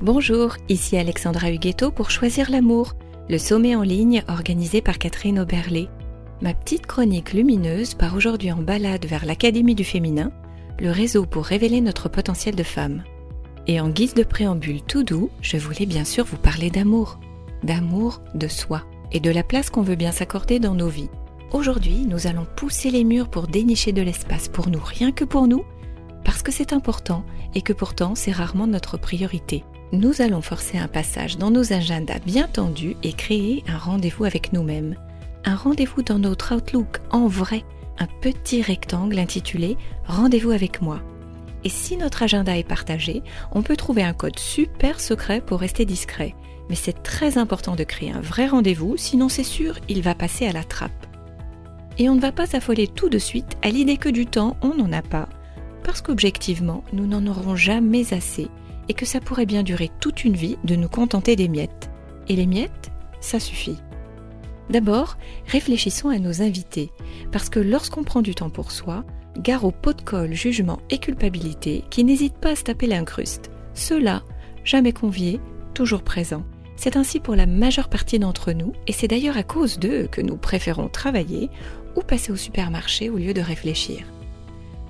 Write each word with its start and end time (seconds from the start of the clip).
Bonjour, 0.00 0.54
ici 0.68 0.96
Alexandra 0.96 1.50
Huguetto 1.50 1.90
pour 1.90 2.12
Choisir 2.12 2.52
l'amour, 2.52 2.92
le 3.28 3.36
sommet 3.36 3.74
en 3.74 3.82
ligne 3.82 4.22
organisé 4.28 4.80
par 4.80 4.96
Catherine 4.96 5.40
Oberlé. 5.40 5.88
Ma 6.40 6.54
petite 6.54 6.86
chronique 6.86 7.32
lumineuse 7.32 7.94
part 7.94 8.14
aujourd'hui 8.14 8.52
en 8.52 8.62
balade 8.62 9.04
vers 9.06 9.26
l'Académie 9.26 9.74
du 9.74 9.82
féminin, 9.82 10.30
le 10.78 10.92
réseau 10.92 11.26
pour 11.26 11.44
révéler 11.44 11.80
notre 11.80 12.08
potentiel 12.08 12.54
de 12.54 12.62
femme. 12.62 13.02
Et 13.66 13.80
en 13.80 13.88
guise 13.88 14.14
de 14.14 14.22
préambule 14.22 14.82
tout 14.82 15.02
doux, 15.02 15.30
je 15.42 15.56
voulais 15.56 15.84
bien 15.84 16.04
sûr 16.04 16.24
vous 16.24 16.36
parler 16.36 16.70
d'amour, 16.70 17.18
d'amour 17.64 18.22
de 18.36 18.46
soi 18.46 18.84
et 19.10 19.18
de 19.18 19.32
la 19.32 19.42
place 19.42 19.68
qu'on 19.68 19.82
veut 19.82 19.96
bien 19.96 20.12
s'accorder 20.12 20.60
dans 20.60 20.76
nos 20.76 20.88
vies. 20.88 21.10
Aujourd'hui, 21.50 22.06
nous 22.06 22.28
allons 22.28 22.46
pousser 22.54 22.92
les 22.92 23.02
murs 23.02 23.28
pour 23.28 23.48
dénicher 23.48 23.90
de 23.90 24.02
l'espace 24.02 24.46
pour 24.46 24.68
nous, 24.68 24.80
rien 24.80 25.10
que 25.10 25.24
pour 25.24 25.48
nous, 25.48 25.64
parce 26.24 26.44
que 26.44 26.52
c'est 26.52 26.72
important 26.72 27.24
et 27.56 27.62
que 27.62 27.72
pourtant 27.72 28.14
c'est 28.14 28.30
rarement 28.30 28.68
notre 28.68 28.96
priorité 28.96 29.64
nous 29.92 30.20
allons 30.20 30.42
forcer 30.42 30.76
un 30.76 30.88
passage 30.88 31.38
dans 31.38 31.50
nos 31.50 31.72
agendas 31.72 32.18
bien 32.26 32.46
tendus 32.46 32.96
et 33.02 33.14
créer 33.14 33.64
un 33.68 33.78
rendez-vous 33.78 34.24
avec 34.24 34.52
nous-mêmes. 34.52 34.96
Un 35.44 35.56
rendez-vous 35.56 36.02
dans 36.02 36.18
notre 36.18 36.54
Outlook 36.54 36.98
en 37.10 37.26
vrai, 37.26 37.64
un 37.98 38.06
petit 38.20 38.60
rectangle 38.60 39.18
intitulé 39.18 39.78
Rendez-vous 40.06 40.50
avec 40.50 40.82
moi. 40.82 41.00
Et 41.64 41.70
si 41.70 41.96
notre 41.96 42.22
agenda 42.22 42.56
est 42.56 42.68
partagé, 42.68 43.22
on 43.52 43.62
peut 43.62 43.76
trouver 43.76 44.02
un 44.02 44.12
code 44.12 44.38
super 44.38 45.00
secret 45.00 45.40
pour 45.40 45.60
rester 45.60 45.86
discret. 45.86 46.34
Mais 46.68 46.76
c'est 46.76 47.02
très 47.02 47.38
important 47.38 47.74
de 47.74 47.84
créer 47.84 48.12
un 48.12 48.20
vrai 48.20 48.46
rendez-vous, 48.46 48.96
sinon 48.98 49.30
c'est 49.30 49.42
sûr, 49.42 49.78
il 49.88 50.02
va 50.02 50.14
passer 50.14 50.46
à 50.46 50.52
la 50.52 50.64
trappe. 50.64 51.06
Et 51.96 52.10
on 52.10 52.14
ne 52.14 52.20
va 52.20 52.30
pas 52.30 52.46
s'affoler 52.46 52.86
tout 52.86 53.08
de 53.08 53.18
suite 53.18 53.56
à 53.62 53.70
l'idée 53.70 53.96
que 53.96 54.10
du 54.10 54.26
temps, 54.26 54.56
on 54.60 54.74
n'en 54.74 54.92
a 54.92 55.02
pas, 55.02 55.28
parce 55.82 56.02
qu'objectivement, 56.02 56.84
nous 56.92 57.06
n'en 57.06 57.26
aurons 57.26 57.56
jamais 57.56 58.12
assez 58.12 58.48
et 58.88 58.94
que 58.94 59.06
ça 59.06 59.20
pourrait 59.20 59.46
bien 59.46 59.62
durer 59.62 59.90
toute 60.00 60.24
une 60.24 60.36
vie 60.36 60.56
de 60.64 60.76
nous 60.76 60.88
contenter 60.88 61.36
des 61.36 61.48
miettes. 61.48 61.90
Et 62.28 62.36
les 62.36 62.46
miettes, 62.46 62.90
ça 63.20 63.40
suffit. 63.40 63.78
D'abord, 64.70 65.16
réfléchissons 65.46 66.10
à 66.10 66.18
nos 66.18 66.42
invités, 66.42 66.90
parce 67.32 67.48
que 67.48 67.60
lorsqu'on 67.60 68.04
prend 68.04 68.22
du 68.22 68.34
temps 68.34 68.50
pour 68.50 68.70
soi, 68.70 69.04
gare 69.38 69.64
au 69.64 69.70
pot 69.70 69.96
de 69.96 70.02
colle, 70.02 70.34
jugement 70.34 70.80
et 70.90 70.98
culpabilité 70.98 71.84
qui 71.90 72.04
n'hésitent 72.04 72.38
pas 72.38 72.50
à 72.50 72.56
se 72.56 72.64
taper 72.64 72.86
l'incruste. 72.86 73.50
Ceux-là, 73.74 74.22
jamais 74.64 74.92
conviés, 74.92 75.40
toujours 75.74 76.02
présents. 76.02 76.44
C'est 76.76 76.96
ainsi 76.96 77.18
pour 77.18 77.34
la 77.34 77.46
majeure 77.46 77.88
partie 77.88 78.18
d'entre 78.18 78.52
nous, 78.52 78.72
et 78.86 78.92
c'est 78.92 79.08
d'ailleurs 79.08 79.36
à 79.36 79.42
cause 79.42 79.78
d'eux 79.78 80.06
que 80.10 80.20
nous 80.20 80.36
préférons 80.36 80.88
travailler 80.88 81.50
ou 81.96 82.02
passer 82.02 82.30
au 82.30 82.36
supermarché 82.36 83.10
au 83.10 83.16
lieu 83.16 83.34
de 83.34 83.40
réfléchir. 83.40 84.04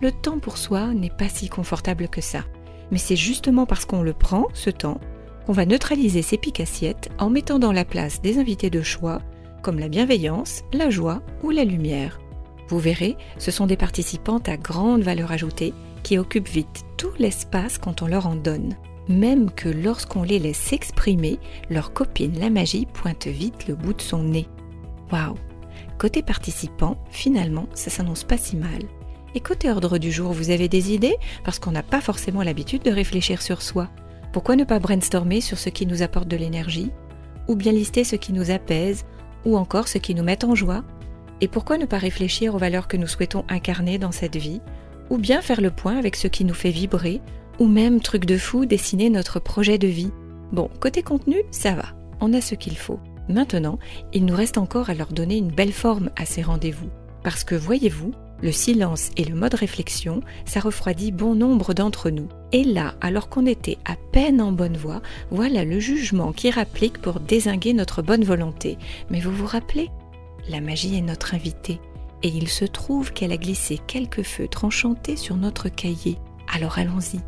Le 0.00 0.12
temps 0.12 0.38
pour 0.38 0.56
soi 0.56 0.94
n'est 0.94 1.10
pas 1.10 1.28
si 1.28 1.48
confortable 1.48 2.08
que 2.08 2.20
ça. 2.20 2.44
Mais 2.90 2.98
c'est 2.98 3.16
justement 3.16 3.66
parce 3.66 3.84
qu'on 3.84 4.02
le 4.02 4.12
prend, 4.12 4.46
ce 4.52 4.70
temps, 4.70 5.00
qu'on 5.46 5.52
va 5.52 5.66
neutraliser 5.66 6.22
ces 6.22 6.38
piques 6.38 6.60
assiettes 6.60 7.10
en 7.18 7.30
mettant 7.30 7.58
dans 7.58 7.72
la 7.72 7.84
place 7.84 8.22
des 8.22 8.38
invités 8.38 8.70
de 8.70 8.82
choix, 8.82 9.20
comme 9.62 9.78
la 9.78 9.88
bienveillance, 9.88 10.62
la 10.72 10.90
joie 10.90 11.22
ou 11.42 11.50
la 11.50 11.64
lumière. 11.64 12.20
Vous 12.68 12.78
verrez, 12.78 13.16
ce 13.38 13.50
sont 13.50 13.66
des 13.66 13.76
participantes 13.76 14.48
à 14.48 14.56
grande 14.56 15.02
valeur 15.02 15.32
ajoutée 15.32 15.74
qui 16.02 16.18
occupent 16.18 16.48
vite 16.48 16.84
tout 16.96 17.12
l'espace 17.18 17.78
quand 17.78 18.02
on 18.02 18.06
leur 18.06 18.26
en 18.26 18.36
donne. 18.36 18.74
Même 19.08 19.50
que 19.50 19.68
lorsqu'on 19.68 20.22
les 20.22 20.38
laisse 20.38 20.58
s'exprimer, 20.58 21.38
leur 21.68 21.92
copine 21.92 22.38
la 22.38 22.48
magie 22.48 22.86
pointe 22.86 23.26
vite 23.26 23.68
le 23.68 23.74
bout 23.74 23.92
de 23.92 24.00
son 24.00 24.22
nez. 24.22 24.48
Waouh 25.12 25.34
Côté 25.98 26.22
participant, 26.22 26.96
finalement, 27.10 27.66
ça 27.74 27.90
s'annonce 27.90 28.24
pas 28.24 28.38
si 28.38 28.56
mal. 28.56 28.82
Et 29.34 29.40
côté 29.40 29.70
ordre 29.70 29.98
du 29.98 30.12
jour, 30.12 30.32
vous 30.32 30.50
avez 30.50 30.68
des 30.68 30.92
idées? 30.92 31.16
Parce 31.44 31.58
qu'on 31.58 31.72
n'a 31.72 31.82
pas 31.82 32.00
forcément 32.00 32.42
l'habitude 32.42 32.82
de 32.82 32.90
réfléchir 32.90 33.42
sur 33.42 33.62
soi. 33.62 33.88
Pourquoi 34.32 34.56
ne 34.56 34.64
pas 34.64 34.78
brainstormer 34.78 35.40
sur 35.40 35.58
ce 35.58 35.68
qui 35.68 35.86
nous 35.86 36.02
apporte 36.02 36.28
de 36.28 36.36
l'énergie? 36.36 36.92
Ou 37.48 37.56
bien 37.56 37.72
lister 37.72 38.04
ce 38.04 38.16
qui 38.16 38.32
nous 38.32 38.50
apaise? 38.50 39.04
Ou 39.44 39.56
encore 39.56 39.88
ce 39.88 39.98
qui 39.98 40.14
nous 40.14 40.22
met 40.22 40.44
en 40.44 40.54
joie? 40.54 40.84
Et 41.40 41.48
pourquoi 41.48 41.78
ne 41.78 41.84
pas 41.84 41.98
réfléchir 41.98 42.54
aux 42.54 42.58
valeurs 42.58 42.88
que 42.88 42.96
nous 42.96 43.08
souhaitons 43.08 43.44
incarner 43.48 43.98
dans 43.98 44.12
cette 44.12 44.36
vie? 44.36 44.60
Ou 45.10 45.18
bien 45.18 45.42
faire 45.42 45.60
le 45.60 45.70
point 45.70 45.98
avec 45.98 46.16
ce 46.16 46.28
qui 46.28 46.44
nous 46.44 46.54
fait 46.54 46.70
vibrer? 46.70 47.20
Ou 47.58 47.66
même, 47.66 48.00
truc 48.00 48.24
de 48.24 48.38
fou, 48.38 48.66
dessiner 48.66 49.10
notre 49.10 49.40
projet 49.40 49.78
de 49.78 49.88
vie? 49.88 50.10
Bon, 50.52 50.70
côté 50.80 51.02
contenu, 51.02 51.36
ça 51.50 51.74
va. 51.74 51.86
On 52.20 52.32
a 52.32 52.40
ce 52.40 52.54
qu'il 52.54 52.76
faut. 52.76 53.00
Maintenant, 53.28 53.78
il 54.12 54.24
nous 54.24 54.36
reste 54.36 54.58
encore 54.58 54.90
à 54.90 54.94
leur 54.94 55.08
donner 55.08 55.36
une 55.36 55.50
belle 55.50 55.72
forme 55.72 56.10
à 56.16 56.24
ces 56.24 56.42
rendez-vous. 56.42 56.88
Parce 57.22 57.42
que 57.42 57.54
voyez-vous, 57.54 58.12
le 58.44 58.52
silence 58.52 59.10
et 59.16 59.24
le 59.24 59.34
mode 59.34 59.54
réflexion, 59.54 60.20
ça 60.44 60.60
refroidit 60.60 61.12
bon 61.12 61.34
nombre 61.34 61.72
d'entre 61.72 62.10
nous. 62.10 62.28
Et 62.52 62.62
là, 62.62 62.94
alors 63.00 63.30
qu'on 63.30 63.46
était 63.46 63.78
à 63.86 63.96
peine 64.12 64.42
en 64.42 64.52
bonne 64.52 64.76
voie, 64.76 65.00
voilà 65.30 65.64
le 65.64 65.80
jugement 65.80 66.30
qui 66.32 66.50
rapplique 66.50 67.00
pour 67.00 67.20
désinguer 67.20 67.72
notre 67.72 68.02
bonne 68.02 68.22
volonté. 68.22 68.76
Mais 69.08 69.20
vous 69.20 69.32
vous 69.32 69.46
rappelez? 69.46 69.88
La 70.50 70.60
magie 70.60 70.94
est 70.94 71.00
notre 71.00 71.34
invitée. 71.34 71.80
Et 72.22 72.28
il 72.28 72.48
se 72.48 72.66
trouve 72.66 73.14
qu'elle 73.14 73.32
a 73.32 73.38
glissé 73.38 73.80
quelques 73.86 74.22
feutres 74.22 74.66
enchantés 74.66 75.16
sur 75.16 75.36
notre 75.36 75.70
cahier. 75.70 76.18
Alors 76.54 76.78
allons-y, 76.78 77.20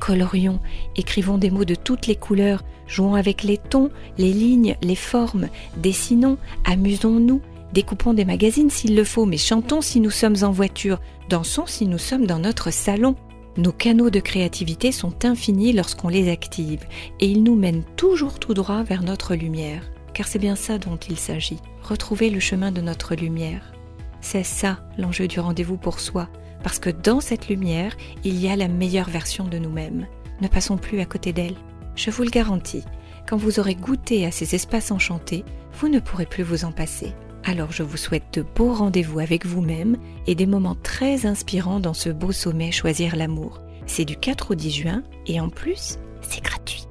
colorions, 0.00 0.58
écrivons 0.96 1.38
des 1.38 1.50
mots 1.50 1.64
de 1.64 1.76
toutes 1.76 2.08
les 2.08 2.16
couleurs, 2.16 2.64
jouons 2.88 3.14
avec 3.14 3.44
les 3.44 3.58
tons, 3.58 3.90
les 4.18 4.32
lignes, 4.32 4.76
les 4.82 4.96
formes, 4.96 5.48
dessinons, 5.76 6.36
amusons-nous, 6.64 7.40
Découpons 7.74 8.14
des 8.14 8.24
magazines 8.24 8.70
s'il 8.70 8.94
le 8.94 9.02
faut, 9.02 9.26
mais 9.26 9.36
chantons 9.36 9.80
si 9.80 9.98
nous 9.98 10.12
sommes 10.12 10.36
en 10.42 10.52
voiture, 10.52 11.00
dansons 11.28 11.66
si 11.66 11.88
nous 11.88 11.98
sommes 11.98 12.24
dans 12.24 12.38
notre 12.38 12.70
salon. 12.70 13.16
Nos 13.56 13.72
canaux 13.72 14.10
de 14.10 14.20
créativité 14.20 14.92
sont 14.92 15.24
infinis 15.24 15.72
lorsqu'on 15.72 16.06
les 16.06 16.30
active, 16.30 16.86
et 17.18 17.26
ils 17.26 17.42
nous 17.42 17.56
mènent 17.56 17.82
toujours 17.96 18.38
tout 18.38 18.54
droit 18.54 18.84
vers 18.84 19.02
notre 19.02 19.34
lumière. 19.34 19.90
Car 20.12 20.28
c'est 20.28 20.38
bien 20.38 20.54
ça 20.54 20.78
dont 20.78 20.96
il 20.96 21.18
s'agit, 21.18 21.58
retrouver 21.82 22.30
le 22.30 22.38
chemin 22.38 22.70
de 22.70 22.80
notre 22.80 23.16
lumière. 23.16 23.72
C'est 24.20 24.44
ça 24.44 24.78
l'enjeu 24.96 25.26
du 25.26 25.40
rendez-vous 25.40 25.76
pour 25.76 25.98
soi, 25.98 26.28
parce 26.62 26.78
que 26.78 26.90
dans 26.90 27.20
cette 27.20 27.48
lumière, 27.48 27.96
il 28.22 28.40
y 28.40 28.46
a 28.46 28.54
la 28.54 28.68
meilleure 28.68 29.10
version 29.10 29.48
de 29.48 29.58
nous-mêmes. 29.58 30.06
Ne 30.40 30.46
passons 30.46 30.76
plus 30.76 31.00
à 31.00 31.06
côté 31.06 31.32
d'elle. 31.32 31.56
Je 31.96 32.12
vous 32.12 32.22
le 32.22 32.30
garantis, 32.30 32.84
quand 33.28 33.36
vous 33.36 33.58
aurez 33.58 33.74
goûté 33.74 34.26
à 34.26 34.30
ces 34.30 34.54
espaces 34.54 34.92
enchantés, 34.92 35.44
vous 35.80 35.88
ne 35.88 35.98
pourrez 35.98 36.26
plus 36.26 36.44
vous 36.44 36.64
en 36.64 36.70
passer. 36.70 37.14
Alors 37.44 37.72
je 37.72 37.82
vous 37.82 37.98
souhaite 37.98 38.32
de 38.32 38.42
beaux 38.42 38.72
rendez-vous 38.72 39.18
avec 39.18 39.44
vous-même 39.44 39.98
et 40.26 40.34
des 40.34 40.46
moments 40.46 40.76
très 40.76 41.26
inspirants 41.26 41.80
dans 41.80 41.94
ce 41.94 42.08
beau 42.08 42.32
sommet 42.32 42.72
Choisir 42.72 43.16
l'amour. 43.16 43.60
C'est 43.86 44.06
du 44.06 44.16
4 44.16 44.52
au 44.52 44.54
10 44.54 44.70
juin 44.70 45.02
et 45.26 45.40
en 45.40 45.50
plus, 45.50 45.98
c'est 46.22 46.42
gratuit. 46.42 46.86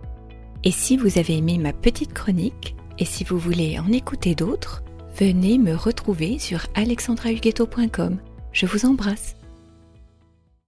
Et 0.63 0.71
si 0.71 0.95
vous 0.95 1.17
avez 1.17 1.37
aimé 1.37 1.57
ma 1.57 1.73
petite 1.73 2.13
chronique 2.13 2.75
et 2.99 3.05
si 3.05 3.23
vous 3.23 3.39
voulez 3.39 3.79
en 3.79 3.91
écouter 3.91 4.35
d'autres, 4.35 4.83
venez 5.17 5.57
me 5.57 5.73
retrouver 5.75 6.37
sur 6.37 6.67
alexandrahuguetto.com. 6.75 8.19
Je 8.51 8.65
vous 8.67 8.85
embrasse. 8.85 9.35